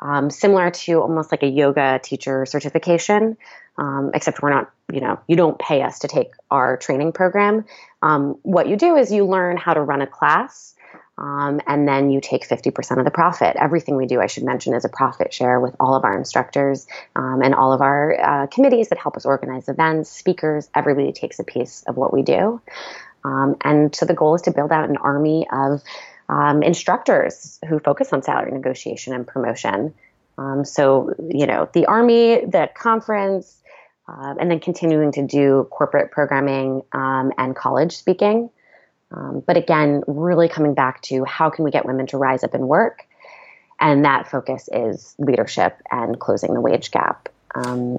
[0.00, 3.36] um, similar to almost like a yoga teacher certification,
[3.78, 7.64] um, except we're not, you know, you don't pay us to take our training program.
[8.02, 10.74] Um, what you do is you learn how to run a class.
[11.18, 13.56] Um, and then you take 50% of the profit.
[13.58, 16.86] Everything we do, I should mention, is a profit share with all of our instructors
[17.14, 20.68] um, and all of our uh, committees that help us organize events, speakers.
[20.74, 22.60] Everybody takes a piece of what we do.
[23.24, 25.82] Um, and so the goal is to build out an army of
[26.28, 29.94] um, instructors who focus on salary negotiation and promotion.
[30.38, 33.56] Um, so, you know, the Army, the conference,
[34.06, 38.50] uh, and then continuing to do corporate programming and college speaking.
[39.12, 42.54] Um, but again, really coming back to how can we get women to rise up
[42.54, 43.06] and work?
[43.78, 47.28] And that focus is leadership and closing the wage gap.
[47.54, 47.98] Um,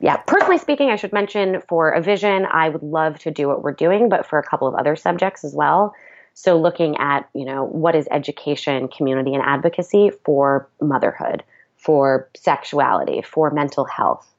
[0.00, 3.62] yeah, personally speaking, I should mention for a vision, I would love to do what
[3.62, 5.94] we're doing, but for a couple of other subjects as well.
[6.34, 11.44] So looking at, you know, what is education, community, and advocacy for motherhood,
[11.76, 14.33] for sexuality, for mental health.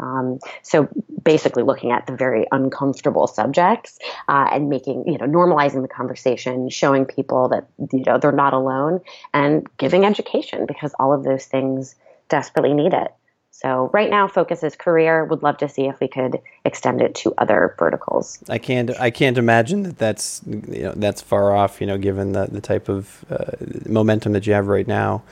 [0.00, 0.88] Um, so
[1.22, 6.70] basically looking at the very uncomfortable subjects uh, and making, you know, normalizing the conversation,
[6.70, 9.00] showing people that, you know, they're not alone
[9.34, 11.94] and giving education because all of those things
[12.28, 13.12] desperately need it.
[13.60, 15.22] So right now, focus is career.
[15.26, 18.38] Would love to see if we could extend it to other verticals.
[18.48, 18.90] I can't.
[18.98, 21.78] I can't imagine that that's you know that's far off.
[21.78, 23.52] You know, given the the type of uh,
[23.86, 25.24] momentum that you have right now.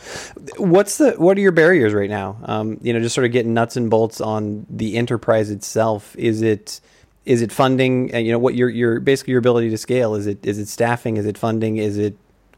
[0.58, 2.36] What's the what are your barriers right now?
[2.44, 6.14] Um, you know, just sort of getting nuts and bolts on the enterprise itself.
[6.18, 6.82] Is it
[7.24, 8.12] is it funding?
[8.12, 10.14] And you know, what your your basically your ability to scale.
[10.14, 11.16] Is it is it staffing?
[11.16, 11.78] Is it funding?
[11.78, 12.14] Is it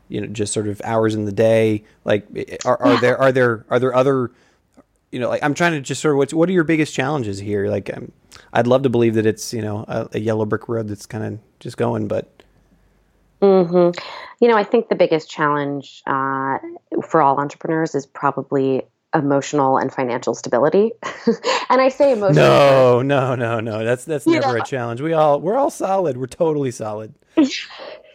[0.09, 1.85] you know just sort of hours in the day?
[2.05, 2.27] Like,
[2.65, 4.33] are, are there are there are there other
[5.13, 7.39] you know, like I'm trying to just sort of what what are your biggest challenges
[7.39, 7.69] here?
[7.69, 8.13] Like, um,
[8.53, 11.25] I'd love to believe that it's you know a, a yellow brick road that's kind
[11.25, 12.31] of just going, but.
[13.43, 13.99] Mm-hmm.
[14.43, 16.59] You know, I think the biggest challenge uh,
[17.03, 18.83] for all entrepreneurs is probably
[19.15, 20.93] emotional and financial stability.
[21.71, 22.45] and I say emotional.
[22.45, 23.85] No, no, no, no.
[23.85, 24.63] That's that's never know.
[24.63, 25.01] a challenge.
[25.01, 26.17] We all we're all solid.
[26.17, 27.15] We're totally solid.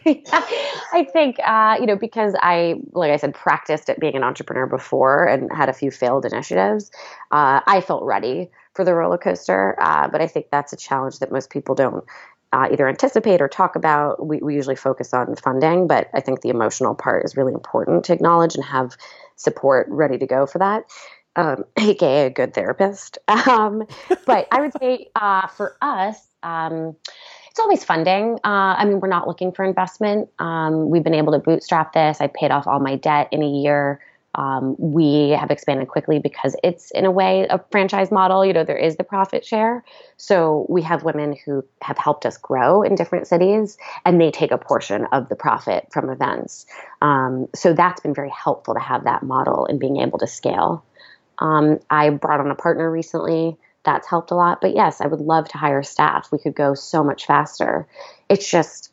[0.32, 4.66] I think, uh, you know, because I, like I said, practiced at being an entrepreneur
[4.66, 6.90] before and had a few failed initiatives,
[7.32, 9.76] uh, I felt ready for the roller coaster.
[9.80, 12.04] Uh, but I think that's a challenge that most people don't
[12.52, 14.24] uh, either anticipate or talk about.
[14.24, 18.04] We, we usually focus on funding, but I think the emotional part is really important
[18.04, 18.96] to acknowledge and have
[19.34, 20.84] support ready to go for that.
[21.34, 23.18] Um, aka a good therapist.
[23.28, 23.86] Um,
[24.26, 26.96] but I would say uh, for us, um,
[27.56, 28.34] it's always funding.
[28.44, 30.28] Uh, I mean, we're not looking for investment.
[30.38, 32.20] Um, we've been able to bootstrap this.
[32.20, 33.98] I paid off all my debt in a year.
[34.34, 38.44] Um, we have expanded quickly because it's in a way a franchise model.
[38.44, 39.82] You know, there is the profit share.
[40.18, 44.50] So we have women who have helped us grow in different cities, and they take
[44.50, 46.66] a portion of the profit from events.
[47.00, 50.84] Um, so that's been very helpful to have that model and being able to scale.
[51.38, 53.56] Um, I brought on a partner recently
[53.86, 54.60] that's helped a lot.
[54.60, 56.28] But yes, I would love to hire staff.
[56.30, 57.88] We could go so much faster.
[58.28, 58.92] It's just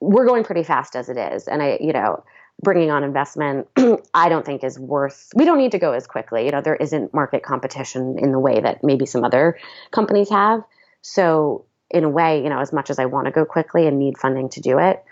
[0.00, 2.24] we're going pretty fast as it is, and I, you know,
[2.62, 3.68] bringing on investment,
[4.14, 5.30] I don't think is worth.
[5.34, 6.46] We don't need to go as quickly.
[6.46, 9.58] You know, there isn't market competition in the way that maybe some other
[9.90, 10.62] companies have.
[11.02, 13.98] So, in a way, you know, as much as I want to go quickly and
[13.98, 15.04] need funding to do it,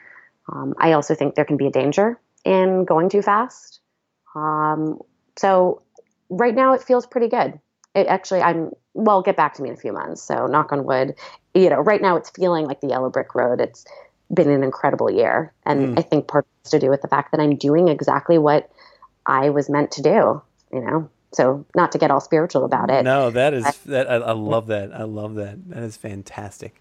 [0.50, 3.80] um, I also think there can be a danger in going too fast.
[4.34, 5.00] Um,
[5.36, 5.82] so,
[6.28, 7.60] right now, it feels pretty good.
[7.94, 9.22] It actually, I'm well.
[9.22, 10.22] Get back to me in a few months.
[10.22, 11.14] So, knock on wood.
[11.54, 13.60] You know, right now, it's feeling like the yellow brick road.
[13.60, 13.84] It's
[14.32, 15.52] been an incredible year.
[15.66, 15.98] And mm.
[15.98, 18.70] I think part has to do with the fact that I'm doing exactly what
[19.26, 21.10] I was meant to do, you know?
[21.32, 23.04] So not to get all spiritual about it.
[23.04, 24.92] No, that is, that, I, I love that.
[24.92, 25.68] I love that.
[25.70, 26.80] That is fantastic.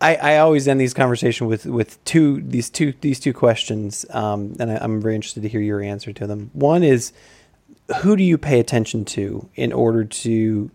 [0.00, 4.04] I, I always end these conversations with, with two, these two, these two questions.
[4.10, 6.50] Um, and I, I'm very interested to hear your answer to them.
[6.54, 7.12] One is,
[8.02, 10.70] who do you pay attention to in order to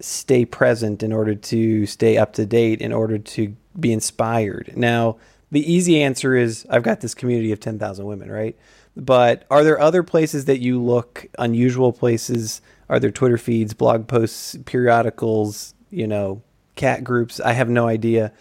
[0.00, 4.72] stay present, in order to stay up to date, in order to be inspired.
[4.76, 5.16] Now,
[5.50, 8.56] the easy answer is I've got this community of 10,000 women, right?
[8.96, 12.62] But are there other places that you look, unusual places?
[12.88, 16.42] Are there Twitter feeds, blog posts, periodicals, you know,
[16.74, 17.38] cat groups?
[17.40, 18.32] I have no idea.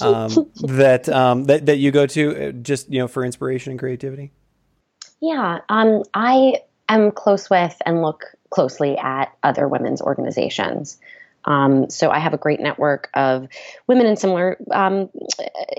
[0.00, 3.78] Um, that um, that that you go to uh, just you know for inspiration and
[3.78, 4.32] creativity.
[5.20, 6.62] Yeah, um, I
[6.94, 10.98] am close with and look closely at other women's organizations.
[11.44, 13.48] Um, so I have a great network of
[13.88, 15.10] women in similar, um,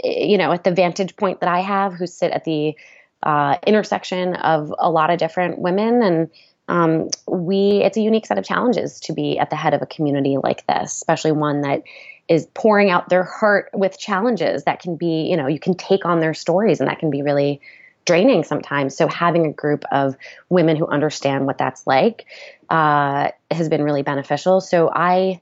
[0.03, 2.75] you know, at the vantage point that I have, who sit at the
[3.21, 6.29] uh, intersection of a lot of different women, and
[6.67, 9.85] um, we it's a unique set of challenges to be at the head of a
[9.85, 11.83] community like this, especially one that
[12.27, 16.05] is pouring out their heart with challenges that can be, you know, you can take
[16.05, 17.61] on their stories, and that can be really
[18.05, 18.95] draining sometimes.
[18.95, 20.15] So having a group of
[20.49, 22.25] women who understand what that's like
[22.69, 24.61] uh, has been really beneficial.
[24.61, 25.41] So I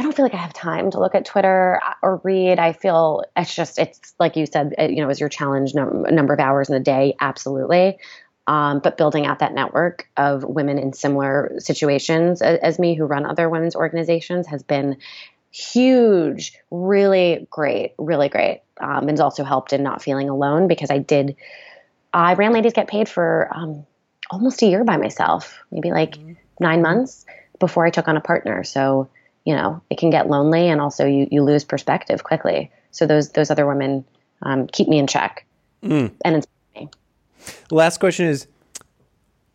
[0.00, 2.60] I don't feel like I have time to look at Twitter or read.
[2.60, 6.32] I feel it's just, it's like you said, you know, is your challenge num- number
[6.32, 7.16] of hours in a day?
[7.18, 7.98] Absolutely.
[8.46, 13.06] Um, but building out that network of women in similar situations as, as me who
[13.06, 14.98] run other women's organizations has been
[15.50, 18.62] huge, really great, really great.
[18.80, 21.34] Um, and it's also helped in not feeling alone because I did,
[22.12, 23.86] I ran Ladies Get Paid for um,
[24.30, 26.32] almost a year by myself, maybe like mm-hmm.
[26.60, 27.26] nine months
[27.58, 28.64] before I took on a partner.
[28.64, 29.08] So,
[29.48, 33.30] you know it can get lonely and also you you lose perspective quickly so those
[33.30, 34.04] those other women
[34.42, 35.46] um, keep me in check
[35.82, 36.12] mm.
[36.22, 36.90] and inspire me
[37.70, 38.46] last question is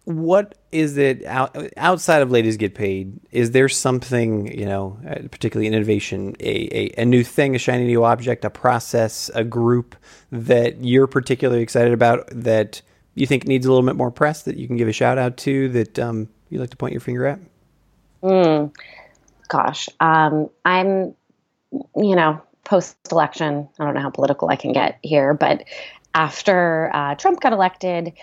[0.05, 5.15] what is it out, outside of ladies get paid is there something you know uh,
[5.31, 9.43] particularly in innovation a, a, a new thing a shiny new object a process a
[9.43, 9.95] group
[10.31, 12.81] that you're particularly excited about that
[13.15, 15.37] you think needs a little bit more press that you can give a shout out
[15.37, 17.39] to that um, you'd like to point your finger at?
[18.23, 18.73] Mm
[19.53, 21.13] gosh, um, I'm,
[21.95, 25.63] you know, post election, I don't know how political I can get here, but
[26.15, 28.13] after uh, Trump got elected,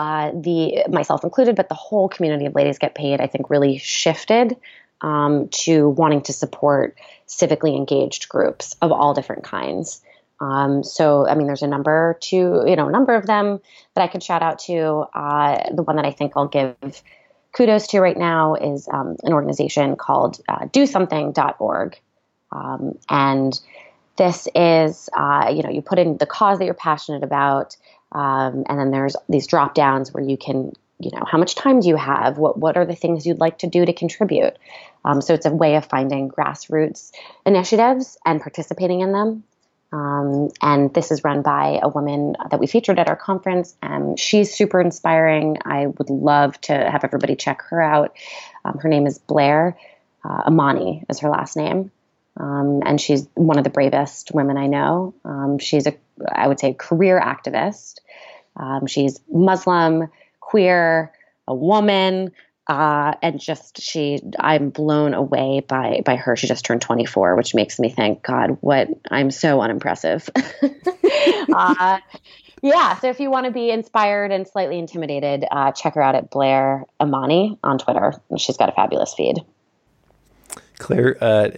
[0.00, 3.76] uh, the myself included, but the whole community of ladies get paid, I think, really
[3.76, 4.56] shifted
[5.02, 6.96] um, to wanting to support
[7.28, 10.00] civically engaged groups of all different kinds.
[10.40, 12.36] Um, so, I mean, there's a number to,
[12.66, 13.60] you know, a number of them
[13.94, 15.04] that I could shout out to.
[15.12, 16.76] Uh, the one that I think I'll give
[17.52, 22.00] kudos to right now is um, an organization called uh, DoSomething.org,
[22.52, 23.60] um, and
[24.16, 27.76] this is uh, you know you put in the cause that you're passionate about,
[28.12, 31.80] um, and then there's these drop downs where you can you know how much time
[31.80, 34.54] do you have what what are the things you'd like to do to contribute
[35.04, 37.10] um, so it's a way of finding grassroots
[37.46, 39.42] initiatives and participating in them
[39.92, 43.76] um, and this is run by a woman that we featured at our conference.
[43.82, 45.58] and she's super inspiring.
[45.64, 48.16] I would love to have everybody check her out.
[48.64, 49.76] Um, her name is Blair
[50.24, 51.90] uh, Imani, is her last name.
[52.38, 55.14] Um, and she's one of the bravest women I know.
[55.24, 55.94] Um, she's a,
[56.30, 57.98] I would say, career activist.
[58.56, 60.08] Um, she's Muslim,
[60.40, 61.12] queer,
[61.46, 62.32] a woman,
[62.70, 67.52] uh, and just she i'm blown away by by her she just turned 24 which
[67.52, 70.30] makes me think god what i'm so unimpressive
[71.52, 71.98] uh,
[72.62, 76.14] yeah so if you want to be inspired and slightly intimidated uh, check her out
[76.14, 79.38] at blair imani on twitter she's got a fabulous feed
[80.80, 81.50] claire uh,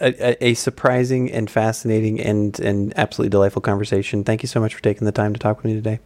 [0.00, 4.24] a, a, surprising and fascinating and and absolutely delightful conversation.
[4.24, 6.00] Thank you so much for taking the time to talk with me today.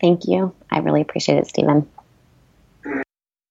[0.00, 0.54] Thank you.
[0.70, 1.88] I really appreciate it stephen